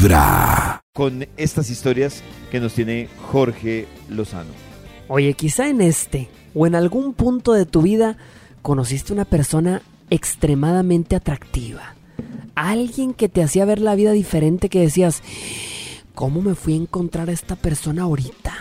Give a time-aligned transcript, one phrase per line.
[0.00, 0.80] Vibra.
[0.94, 4.48] Con estas historias que nos tiene Jorge Lozano.
[5.08, 8.16] Oye, quizá en este o en algún punto de tu vida
[8.62, 11.96] conociste una persona extremadamente atractiva.
[12.54, 15.22] Alguien que te hacía ver la vida diferente que decías,
[16.14, 18.54] ¿cómo me fui a encontrar a esta persona ahorita?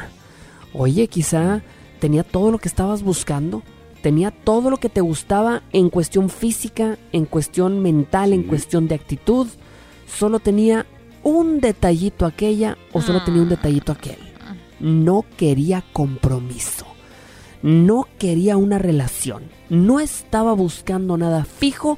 [0.74, 1.62] Oye, quizá
[2.02, 3.64] tenía todo lo que estabas buscando,
[4.02, 8.96] tenía todo lo que te gustaba en cuestión física, en cuestión mental, en cuestión de
[8.96, 9.48] actitud.
[10.06, 10.86] Solo tenía
[11.24, 14.18] un detallito aquella o solo tenía un detallito aquel.
[14.80, 16.86] No quería compromiso.
[17.62, 19.44] No quería una relación.
[19.70, 21.98] No estaba buscando nada fijo.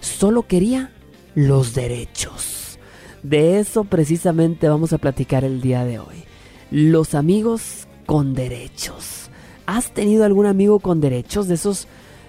[0.00, 0.92] Solo quería
[1.34, 2.78] los derechos.
[3.22, 6.24] De eso precisamente vamos a platicar el día de hoy.
[6.70, 9.30] Los amigos con derechos.
[9.66, 11.86] ¿Has tenido algún amigo con derechos de esos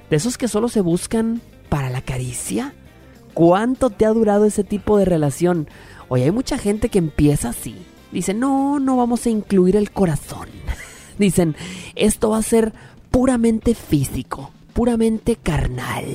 [0.09, 2.75] de esos que solo se buscan para la caricia?
[3.33, 5.67] ¿Cuánto te ha durado ese tipo de relación?
[6.07, 7.75] Oye, hay mucha gente que empieza así.
[8.11, 10.49] Dice, no, no vamos a incluir el corazón.
[11.17, 11.55] Dicen,
[11.95, 12.73] esto va a ser
[13.09, 16.05] puramente físico, puramente carnal.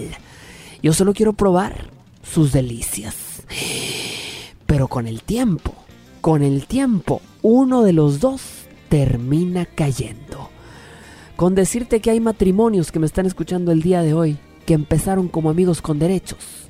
[0.83, 1.91] Yo solo quiero probar
[2.22, 3.42] sus delicias.
[4.66, 5.75] Pero con el tiempo,
[6.20, 8.42] con el tiempo, uno de los dos
[8.88, 10.50] termina cayendo.
[11.36, 15.28] Con decirte que hay matrimonios que me están escuchando el día de hoy que empezaron
[15.28, 16.67] como amigos con derechos.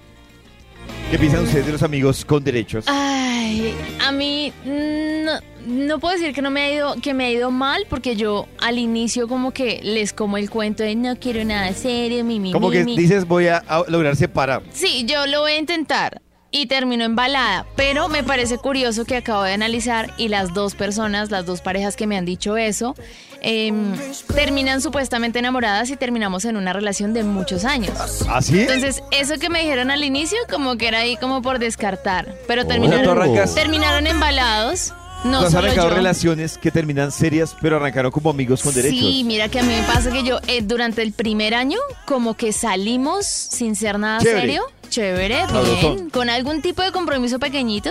[1.10, 2.84] ¿Qué piensan ustedes de los amigos con derechos?
[2.86, 3.74] Ay,
[4.06, 5.32] a mí no,
[5.66, 8.46] no puedo decir que no me ha ido, que me ha ido mal, porque yo
[8.60, 12.52] al inicio como que les como el cuento de no quiero nada serio, mi, mi,
[12.52, 12.96] Como mi, que mi".
[12.96, 14.62] dices voy a, a lograr separar.
[14.72, 16.20] Sí, yo lo voy a intentar.
[16.50, 17.66] Y terminó embalada.
[17.76, 21.94] Pero me parece curioso que acabo de analizar y las dos personas, las dos parejas
[21.94, 22.94] que me han dicho eso,
[23.42, 23.92] em,
[24.34, 27.92] terminan supuestamente enamoradas y terminamos en una relación de muchos años.
[28.30, 28.60] ¿Así?
[28.60, 32.34] Entonces, eso que me dijeron al inicio, como que era ahí como por descartar.
[32.46, 33.54] Pero ¿tú terminaron, arrancas?
[33.54, 34.94] terminaron embalados.
[35.24, 35.96] No ¿Tú has solo arrancado yo.
[35.96, 38.98] relaciones que terminan serias, pero arrancaron como amigos con derechos?
[39.00, 42.34] Sí, mira que a mí me pasa que yo eh, durante el primer año como
[42.34, 44.40] que salimos sin ser nada Chévere.
[44.42, 45.44] serio, chévere,
[45.80, 47.90] bien, con algún tipo de compromiso pequeñito,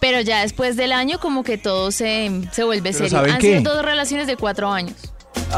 [0.00, 3.10] pero ya después del año como que todo se, se vuelve Pero serio.
[3.10, 3.58] ¿saben Han qué?
[3.58, 4.94] sido dos relaciones de cuatro años.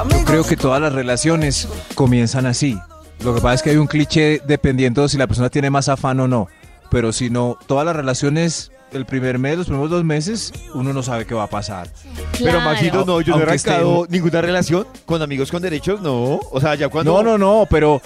[0.08, 2.78] Yo creo que todas las relaciones comienzan así.
[3.25, 6.20] Lo que pasa es que hay un cliché dependiendo si la persona tiene más afán
[6.20, 6.48] o no.
[6.91, 11.02] Pero si no, todas las relaciones, el primer mes, los primeros dos meses, uno no
[11.02, 11.88] sabe qué va a pasar.
[12.32, 12.60] Pero Claro.
[12.62, 16.00] Maxito, no, yo no he Aunque esté arrancado en- ninguna relación con amigos con derechos,
[16.00, 16.41] no.
[16.50, 17.12] O sea, ya cuando...
[17.12, 18.00] No, no, no, pero,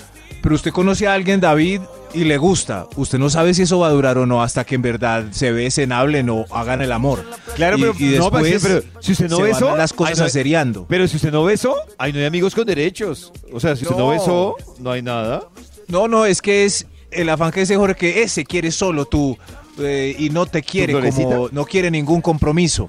[0.44, 1.80] pero usted conoce a alguien, David,
[2.12, 2.86] y le gusta.
[2.96, 5.50] Usted no sabe si eso va a durar o no hasta que en verdad se
[5.52, 7.24] besen, hablen o hagan el amor.
[7.56, 9.66] Claro, Y- pero, y no, después pero si usted no se besó...
[9.68, 10.84] van las cosas no aseriando.
[10.86, 13.32] Pero si usted no besó, ahí no hay amigos con derechos.
[13.54, 14.10] O sea, si usted no, No.
[14.10, 15.48] besó, no hay nada.
[15.88, 19.38] No, no, es que es el afán que dice Jorge, que ese quiere solo tú
[19.78, 22.88] eh, y no te quiere como no quiere ningún compromiso.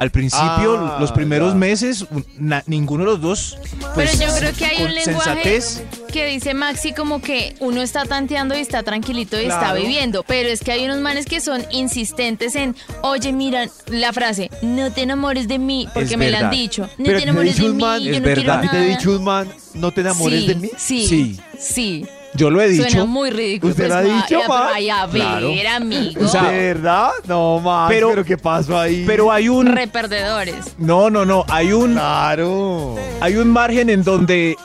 [0.00, 1.58] Al principio, Ah, los primeros ya.
[1.58, 2.06] meses,
[2.38, 3.58] na- ninguno de los dos.
[3.94, 5.82] Pero pues, yo creo que hay un lenguaje sensatez.
[6.12, 10.48] que dice Maxi como que uno está tanteando y está tranquilito y está viviendo, pero
[10.48, 15.02] es que hay unos manes que son insistentes en, oye, mira la frase, no te
[15.02, 16.56] enamores de mí, porque Es me la han verdad.
[16.58, 18.58] dicho, no Pero te enamores de mí, man- yo Es no quiero verdad.
[18.58, 18.84] ¿A ti te nada.
[18.86, 20.70] he dicho un man, no te enamores sí, de mí?
[20.76, 21.40] Sí, Sí.
[21.58, 22.06] sí,
[22.36, 22.82] Yo lo he dicho.
[22.88, 23.70] Suena muy ridículo.
[23.70, 24.68] ¿Usted pues, lo ha va- dicho, ma?
[24.74, 25.50] Ay, a ver, Claro.
[25.76, 26.24] amigo.
[26.24, 27.10] O sea, ¿De verdad?
[27.28, 27.88] No, más.
[27.88, 29.04] Pero, Pero- ¿qué pasó ahí?
[29.06, 29.66] Pero hay un.
[29.66, 30.74] Re perdedores.
[30.78, 31.44] No, no, no.
[31.48, 32.96] Hay un, Claro.
[33.20, 34.56] hay un margen en donde,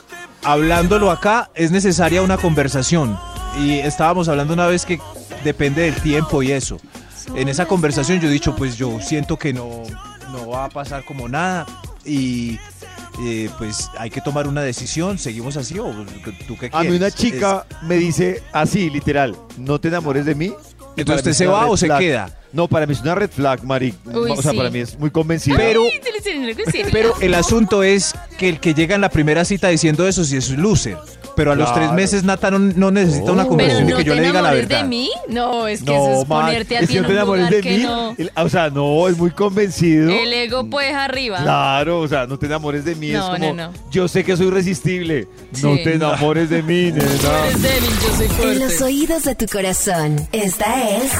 [0.42, 3.18] hablándolo acá, es necesaria una conversación.
[3.60, 5.00] Y estábamos hablando una vez que
[5.44, 6.78] depende del tiempo y eso.
[7.36, 9.68] En esa conversación yo he dicho, pues yo siento que no,
[10.32, 11.66] no va a pasar como nada.
[12.04, 12.58] Y
[13.22, 15.18] eh, pues hay que tomar una decisión.
[15.18, 15.90] ¿Seguimos así o
[16.46, 16.74] tú qué quieres?
[16.74, 20.52] A mí una chica me dice así, literal, no te enamores de mí.
[20.96, 21.98] Entonces, mí ¿usted es se una va red o se flag.
[22.00, 22.36] queda?
[22.52, 23.94] No, para mí es una red flag, Mari.
[24.06, 24.56] Uy, o sea, sí.
[24.56, 25.56] para mí es muy convencido.
[25.56, 25.84] Pero,
[26.90, 30.36] pero el asunto es que el que llega en la primera cita diciendo eso sí
[30.36, 30.98] es loser.
[31.40, 33.48] Pero a los tres meses Nata no, no necesita una Oh.
[33.48, 34.82] Conversación no de que yo te le diga la enamores verdad.
[34.82, 35.10] de mí.
[35.28, 37.50] No, es que no, eso es man, ponerte a es ti en no te lugar
[37.50, 37.82] de que mí.
[37.82, 38.14] no.
[38.18, 40.10] El- o sea, no, es muy convencido.
[40.10, 41.38] El ego pues arriba.
[41.42, 43.08] Claro, o sea, no te enamores de mí.
[43.12, 43.72] No, es como, no, no.
[43.90, 45.28] yo sé que soy irresistible.
[45.62, 45.84] No Sí.
[45.84, 47.04] te enamores de mí, nena.
[47.46, 48.84] Eres débil, yo soy En los fuerte.
[48.84, 51.10] oídos de tu corazón, esta es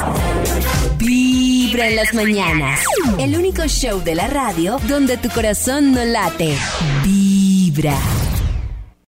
[0.99, 2.81] Vibra en las mañanas.
[3.19, 6.55] El único show de la radio donde tu corazón no late.
[7.05, 7.95] Vibra.